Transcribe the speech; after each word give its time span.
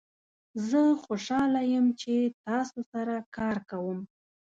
زه 0.69 0.81
خوشحال 1.03 1.53
یم 1.73 1.87
چې 2.01 2.13
تاسو 2.45 2.79
سره 2.91 3.15
کار 3.37 3.57
کوم. 3.69 3.99